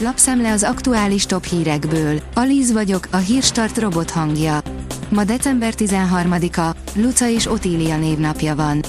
Lapszemle 0.00 0.52
az 0.52 0.62
aktuális 0.62 1.26
top 1.26 1.44
hírekből. 1.44 2.20
Alíz 2.34 2.72
vagyok, 2.72 3.08
a 3.10 3.16
hírstart 3.16 3.78
robot 3.78 4.10
hangja. 4.10 4.60
Ma 5.08 5.24
december 5.24 5.74
13-a, 5.76 6.76
Luca 6.94 7.28
és 7.28 7.46
Otília 7.46 7.96
névnapja 7.96 8.54
van. 8.54 8.84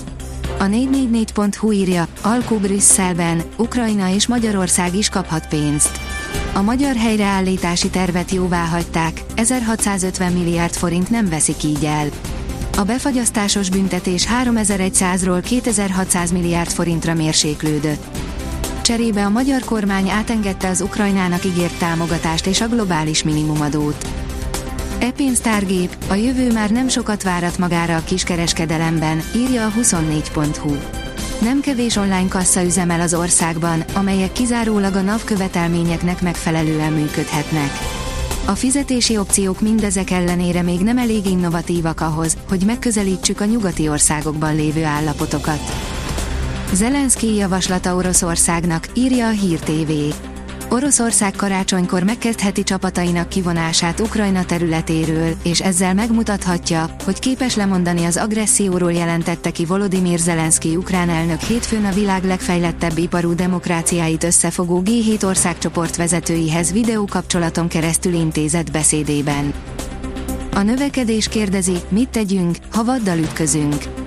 A 0.60 0.64
444.hu 0.64 1.72
írja, 1.72 2.08
Alkó 2.22 2.56
Brüsszelben, 2.56 3.42
Ukrajna 3.58 4.10
és 4.14 4.28
Magyarország 4.28 4.96
is 4.96 5.10
kaphat 5.10 5.48
pénzt. 5.48 6.00
A 6.54 6.62
magyar 6.62 6.96
helyreállítási 6.96 7.90
tervet 7.90 8.32
jóvá 8.32 8.66
hagyták, 8.66 9.24
1650 9.36 10.32
milliárd 10.32 10.74
forint 10.74 11.10
nem 11.10 11.30
veszik 11.30 11.64
így 11.64 11.86
el. 11.86 12.08
A 12.78 12.84
befagyasztásos 12.84 13.70
büntetés 13.70 14.28
3100-ról 14.44 15.42
2600 15.46 16.32
milliárd 16.32 16.70
forintra 16.70 17.14
mérséklődött. 17.14 18.29
Cserébe 18.90 19.26
a 19.26 19.30
magyar 19.30 19.64
kormány 19.64 20.10
átengedte 20.10 20.68
az 20.68 20.82
Ukrajnának 20.82 21.46
ígért 21.46 21.80
támogatást 21.80 22.46
és 22.46 22.62
a 22.62 22.68
globális 22.68 23.24
minimumadót. 23.24 24.08
E-pénztárgép, 25.00 25.96
a 26.08 26.14
jövő 26.14 26.52
már 26.52 26.72
nem 26.72 26.88
sokat 26.88 27.24
várat 27.24 27.58
magára 27.58 27.96
a 27.96 28.04
kiskereskedelemben, 28.04 29.22
írja 29.36 29.66
a 29.66 29.72
24.hu. 29.72 30.76
Nem 31.42 31.62
kevés 31.62 31.96
online 31.96 32.28
kassa 32.28 32.64
üzemel 32.64 33.02
az 33.02 33.14
országban, 33.14 33.84
amelyek 33.94 34.32
kizárólag 34.32 34.96
a 34.96 35.02
NAV 35.02 35.24
követelményeknek 35.24 36.22
megfelelően 36.22 36.94
működhetnek. 36.94 37.72
A 38.46 38.56
fizetési 38.56 39.18
opciók 39.18 39.62
mindezek 39.62 40.12
ellenére 40.12 40.62
még 40.62 40.80
nem 40.80 40.98
elég 40.98 41.26
innovatívak 41.26 42.02
ahhoz, 42.02 42.38
hogy 42.48 42.64
megközelítsük 42.66 43.42
a 43.42 43.46
nyugati 43.46 43.90
országokban 43.90 44.56
lévő 44.56 44.84
állapotokat. 44.84 45.89
Zelenszky 46.74 47.36
javaslata 47.36 47.96
Oroszországnak, 47.96 48.88
írja 48.94 49.28
a 49.28 49.30
Hír 49.30 49.60
TV. 49.60 49.92
Oroszország 50.70 51.32
karácsonykor 51.32 52.04
megkezdheti 52.04 52.64
csapatainak 52.64 53.30
kivonását 53.30 54.00
Ukrajna 54.00 54.46
területéről, 54.46 55.36
és 55.44 55.62
ezzel 55.62 55.94
megmutathatja, 55.94 56.96
hogy 57.04 57.20
képes 57.20 57.56
lemondani 57.56 58.06
az 58.06 58.18
agresszióról 58.18 58.94
jelentette 58.94 59.52
ki 59.52 59.66
Volodymyr 59.66 60.20
Zelenszky 60.20 60.76
ukrán 60.76 61.10
elnök 61.10 61.40
hétfőn 61.40 61.86
a 61.86 61.94
világ 61.94 62.24
legfejlettebb 62.24 62.98
iparú 62.98 63.36
demokráciáit 63.36 64.24
összefogó 64.24 64.82
G7 64.86 65.24
országcsoport 65.24 65.96
vezetőihez 65.96 66.72
videókapcsolaton 66.72 67.68
keresztül 67.68 68.14
intézett 68.14 68.72
beszédében. 68.72 69.54
A 70.54 70.62
növekedés 70.62 71.28
kérdezi, 71.28 71.76
mit 71.90 72.10
tegyünk, 72.10 72.58
ha 72.72 72.84
vaddal 72.84 73.18
ütközünk. 73.18 73.99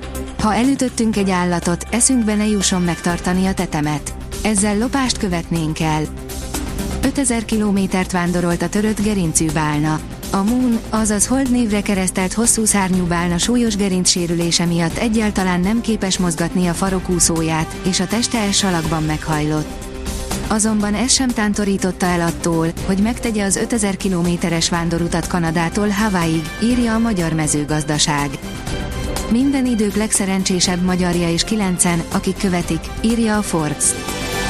Ha 0.43 0.55
elütöttünk 0.55 1.17
egy 1.17 1.31
állatot, 1.31 1.87
eszünkbe 1.91 2.35
ne 2.35 2.47
jusson 2.47 2.83
megtartani 2.83 3.47
a 3.47 3.55
tetemet. 3.55 4.15
Ezzel 4.43 4.79
lopást 4.79 5.19
követnénk 5.19 5.81
el. 5.81 6.03
5000 7.03 7.45
kilométert 7.45 8.13
vándorolt 8.13 8.63
a 8.63 8.69
törött 8.69 9.03
gerincű 9.03 9.47
bálna. 9.53 10.01
A 10.31 10.43
Moon, 10.43 10.79
azaz 10.91 11.27
Hold 11.27 11.51
névre 11.51 11.81
keresztelt 11.81 12.33
hosszú 12.33 12.65
szárnyú 12.65 13.05
bálna 13.05 13.39
súlyos 13.39 13.77
gerincsérülése 13.77 14.65
miatt 14.65 14.97
egyáltalán 14.97 15.61
nem 15.61 15.81
képes 15.81 16.19
mozgatni 16.19 16.67
a 16.67 16.73
farokúszóját, 16.73 17.77
és 17.87 18.01
a 18.01 18.07
teste 18.07 18.39
elsalakban 18.39 19.03
meghajlott. 19.03 19.71
Azonban 20.49 20.95
ez 20.95 21.13
sem 21.13 21.29
tántorította 21.29 22.07
el 22.07 22.21
attól, 22.21 22.69
hogy 22.87 22.99
megtegye 22.99 23.45
az 23.45 23.57
5000 23.57 23.97
kilométeres 23.97 24.69
vándorutat 24.69 25.27
Kanadától 25.27 25.89
Hawaiiig, 25.89 26.51
írja 26.63 26.95
a 26.95 26.99
Magyar 26.99 27.33
Mezőgazdaság. 27.33 28.31
Minden 29.33 29.67
idők 29.67 29.95
legszerencsésebb 29.95 30.83
magyarja 30.83 31.31
és 31.31 31.45
kilencen, 31.45 32.03
akik 32.13 32.37
követik, 32.37 32.81
írja 33.01 33.37
a 33.37 33.43
Forbes. 33.43 33.85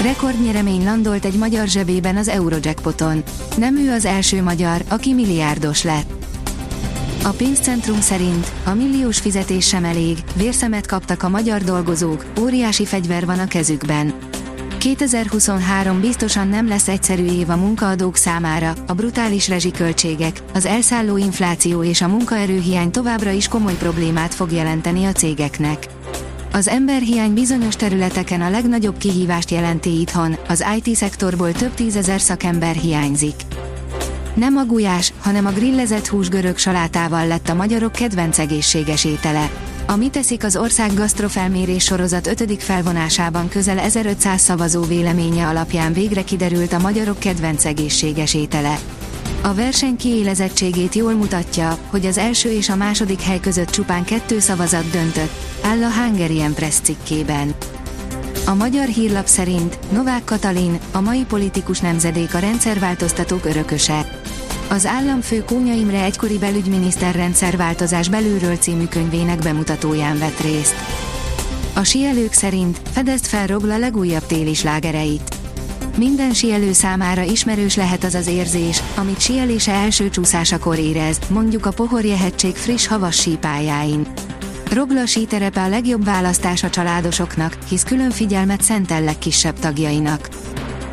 Rekordnyeremény 0.03 0.85
landolt 0.85 1.25
egy 1.25 1.39
magyar 1.39 1.67
zsebében 1.67 2.17
az 2.17 2.29
Eurojackpoton. 2.29 3.23
Nem 3.57 3.77
ő 3.77 3.93
az 3.93 4.05
első 4.05 4.43
magyar, 4.43 4.83
aki 4.89 5.13
milliárdos 5.13 5.83
lett. 5.83 6.13
A 7.25 7.29
pénzcentrum 7.29 8.01
szerint 8.01 8.53
a 8.65 8.75
milliós 8.75 9.19
fizetés 9.19 9.67
sem 9.67 9.85
elég, 9.85 10.19
vérszemet 10.37 10.87
kaptak 10.87 11.23
a 11.23 11.29
magyar 11.29 11.63
dolgozók, 11.63 12.25
óriási 12.41 12.85
fegyver 12.85 13.27
van 13.27 13.39
a 13.39 13.47
kezükben. 13.47 14.22
2023 14.83 16.01
biztosan 16.01 16.49
nem 16.49 16.69
lesz 16.69 16.89
egyszerű 16.89 17.25
év 17.25 17.51
a 17.51 17.57
munkaadók 17.57 18.17
számára, 18.17 18.75
a 18.87 18.93
brutális 18.93 19.49
rezsiköltségek, 19.49 20.43
az 20.55 20.65
elszálló 20.65 21.17
infláció 21.17 21.85
és 21.85 22.01
a 22.01 22.09
munkaerőhiány 22.09 22.91
továbbra 22.91 23.31
is 23.31 23.49
komoly 23.49 23.75
problémát 23.75 24.35
fog 24.35 24.53
jelenteni 24.53 25.05
a 25.05 25.13
cégeknek. 25.13 25.87
Az 26.53 26.69
emberhiány 26.69 27.33
bizonyos 27.33 27.77
területeken 27.77 28.41
a 28.41 28.51
legnagyobb 28.51 28.97
kihívást 28.99 29.51
jelenti 29.51 30.01
itthon, 30.01 30.37
az 30.49 30.65
IT-szektorból 30.83 31.53
több 31.53 31.75
tízezer 31.75 32.21
szakember 32.21 32.75
hiányzik. 32.75 33.37
Nem 34.35 34.57
a 34.57 34.65
gulyás, 34.65 35.13
hanem 35.21 35.47
a 35.47 35.53
grillezett 35.53 36.07
hús 36.07 36.29
görög 36.29 36.59
salátával 36.59 37.27
lett 37.27 37.49
a 37.49 37.55
magyarok 37.55 37.93
kedvenc 37.93 38.39
egészséges 38.39 39.05
étele. 39.05 39.51
A 39.87 39.97
Mi 39.97 40.09
teszik 40.09 40.45
az 40.45 40.57
ország 40.57 40.95
gasztrofelmérés 40.95 41.85
sorozat 41.85 42.27
5. 42.27 42.63
felvonásában 42.63 43.49
közel 43.49 43.79
1500 43.79 44.41
szavazó 44.41 44.83
véleménye 44.83 45.47
alapján 45.47 45.93
végre 45.93 46.23
kiderült 46.23 46.73
a 46.73 46.79
magyarok 46.79 47.19
kedvenc 47.19 47.65
egészséges 47.65 48.35
étele. 48.35 48.79
A 49.43 49.55
verseny 49.55 49.97
kiélezettségét 49.97 50.95
jól 50.95 51.13
mutatja, 51.13 51.79
hogy 51.91 52.07
az 52.07 52.19
első 52.19 52.51
és 52.51 52.69
a 52.69 52.77
második 52.77 53.21
hely 53.21 53.41
között 53.41 53.71
csupán 53.71 54.05
kettő 54.05 54.39
szavazat 54.39 54.91
döntött, 54.91 55.33
áll 55.63 55.83
a 55.83 55.91
Hungarian 55.91 56.55
Press 56.55 56.79
cikkében. 56.83 57.55
A 58.47 58.55
magyar 58.55 58.87
hírlap 58.87 59.27
szerint 59.27 59.79
Novák 59.93 60.25
Katalin, 60.25 60.79
a 60.93 61.01
mai 61.01 61.25
politikus 61.25 61.81
nemzedék 61.81 62.35
a 62.35 62.39
rendszerváltoztatók 62.39 63.45
örököse. 63.45 64.21
Az 64.73 64.87
államfő 64.87 65.45
Kónya 65.45 65.75
Imre 65.75 66.03
egykori 66.03 66.39
belügyminiszter 66.39 67.15
rendszerváltozás 67.15 68.09
belülről 68.09 68.57
című 68.57 68.85
könyvének 68.85 69.39
bemutatóján 69.39 70.19
vett 70.19 70.41
részt. 70.41 70.75
A 71.75 71.83
sielők 71.83 72.33
szerint 72.33 72.81
fedezd 72.93 73.27
fel 73.27 73.47
Rogla 73.47 73.79
legújabb 73.79 74.27
téli 74.27 74.55
slágereit. 74.55 75.35
Minden 75.97 76.33
sielő 76.33 76.73
számára 76.73 77.23
ismerős 77.23 77.77
lehet 77.77 78.05
az 78.05 78.15
az 78.15 78.27
érzés, 78.27 78.83
amit 78.97 79.21
sielése 79.21 79.73
első 79.73 80.11
csúszásakor 80.11 80.79
érez, 80.79 81.19
mondjuk 81.29 81.67
a 81.67 81.73
Pohorje 81.73 82.17
hegység 82.17 82.55
friss 82.55 82.87
havas 82.87 83.21
sípájáin. 83.21 84.07
Rogla 84.71 85.07
síterepe 85.07 85.63
a 85.63 85.69
legjobb 85.69 86.05
választás 86.05 86.63
a 86.63 86.71
családosoknak, 86.71 87.57
hisz 87.69 87.83
külön 87.83 88.11
figyelmet 88.11 88.63
szentel 88.63 89.03
legkisebb 89.03 89.59
tagjainak. 89.59 90.29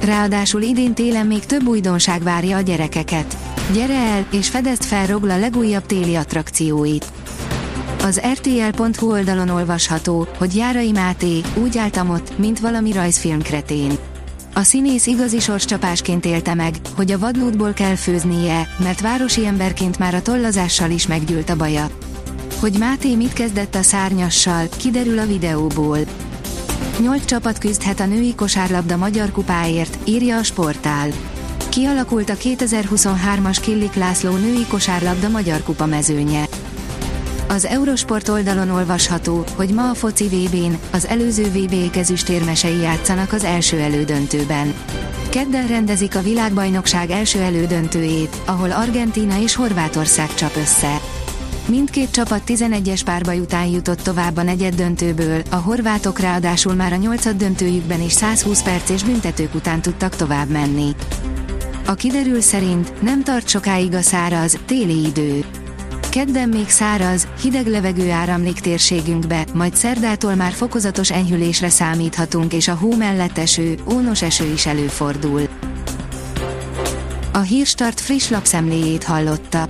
Ráadásul 0.01 0.61
idén 0.61 0.93
télen 0.93 1.27
még 1.27 1.45
több 1.45 1.67
újdonság 1.67 2.23
várja 2.23 2.57
a 2.57 2.61
gyerekeket. 2.61 3.37
Gyere 3.73 3.97
el, 3.97 4.25
és 4.31 4.49
fedezd 4.49 4.83
fel 4.83 5.05
Rogla 5.05 5.37
legújabb 5.37 5.85
téli 5.85 6.15
attrakcióit. 6.15 7.11
Az 8.03 8.21
rtl.hu 8.33 9.11
oldalon 9.11 9.49
olvasható, 9.49 10.27
hogy 10.38 10.55
Járai 10.55 10.91
Máté 10.91 11.41
úgy 11.53 11.77
álltam 11.77 12.09
ott, 12.09 12.38
mint 12.38 12.59
valami 12.59 12.91
rajzfilmkretén. 12.91 13.91
A 14.53 14.63
színész 14.63 15.07
igazi 15.07 15.39
sorscsapásként 15.39 16.25
élte 16.25 16.53
meg, 16.53 16.75
hogy 16.95 17.11
a 17.11 17.19
vadlódból 17.19 17.73
kell 17.73 17.95
főznie, 17.95 18.67
mert 18.83 19.01
városi 19.01 19.45
emberként 19.45 19.97
már 19.97 20.13
a 20.13 20.21
tollazással 20.21 20.89
is 20.89 21.07
meggyűlt 21.07 21.49
a 21.49 21.55
baja. 21.55 21.89
Hogy 22.59 22.77
Máté 22.79 23.15
mit 23.15 23.33
kezdett 23.33 23.75
a 23.75 23.81
szárnyassal, 23.81 24.67
kiderül 24.77 25.19
a 25.19 25.25
videóból. 25.25 25.97
Nyolc 26.99 27.25
csapat 27.25 27.57
küzdhet 27.57 27.99
a 27.99 28.05
női 28.05 28.35
kosárlabda 28.35 28.97
magyar 28.97 29.31
kupáért, 29.31 29.97
írja 30.03 30.37
a 30.37 30.43
sportál. 30.43 31.09
Kialakult 31.69 32.29
a 32.29 32.33
2023-as 32.33 33.57
Killik 33.61 33.93
László 33.93 34.35
női 34.35 34.65
kosárlabda 34.67 35.29
magyar 35.29 35.63
kupa 35.63 35.85
mezőnye. 35.85 36.47
Az 37.47 37.65
Eurosport 37.65 38.29
oldalon 38.29 38.69
olvasható, 38.69 39.43
hogy 39.55 39.69
ma 39.69 39.89
a 39.89 39.93
foci 39.93 40.27
VB-n, 40.27 40.73
az 40.91 41.07
előző 41.07 41.43
VB 41.43 41.89
kezüstérmesei 41.89 42.77
játszanak 42.77 43.33
az 43.33 43.43
első 43.43 43.79
elődöntőben. 43.79 44.73
Kedden 45.29 45.67
rendezik 45.67 46.15
a 46.15 46.21
világbajnokság 46.21 47.09
első 47.09 47.39
elődöntőjét, 47.39 48.35
ahol 48.45 48.71
Argentína 48.71 49.41
és 49.41 49.56
Horvátország 49.56 50.33
csap 50.33 50.56
össze. 50.56 51.19
Mindkét 51.67 52.11
csapat 52.11 52.41
11-es 52.47 53.01
párbaj 53.06 53.39
után 53.39 53.65
jutott 53.65 54.01
tovább 54.01 54.38
a 54.38 54.44
negyed 54.44 54.75
döntőből, 54.75 55.41
a 55.50 55.56
horvátok 55.56 56.19
ráadásul 56.19 56.73
már 56.73 56.94
a 56.94 56.95
nyolcad 56.95 57.35
döntőjükben 57.35 58.01
is 58.01 58.11
120 58.11 58.63
perc 58.63 59.01
büntetők 59.01 59.56
után 59.56 59.81
tudtak 59.81 60.15
tovább 60.15 60.50
menni. 60.50 60.95
A 61.85 61.94
kiderül 61.94 62.41
szerint 62.41 63.01
nem 63.01 63.23
tart 63.23 63.47
sokáig 63.47 63.94
a 63.94 64.01
száraz, 64.01 64.57
téli 64.65 65.06
idő. 65.06 65.45
Kedden 66.09 66.50
még 66.50 66.69
száraz, 66.69 67.27
hideg 67.41 67.67
levegő 67.67 68.12
áramlik 68.12 68.59
térségünkbe, 68.59 69.45
majd 69.53 69.75
szerdától 69.75 70.35
már 70.35 70.51
fokozatos 70.51 71.12
enyhülésre 71.12 71.69
számíthatunk 71.69 72.53
és 72.53 72.67
a 72.67 72.75
hó 72.75 72.95
mellett 72.95 73.38
eső, 73.38 73.77
ónos 73.91 74.21
eső 74.21 74.51
is 74.53 74.65
előfordul. 74.65 75.47
A 77.33 77.39
Hírstart 77.39 78.00
friss 78.00 78.29
lapszemléjét 78.29 79.03
hallotta. 79.03 79.69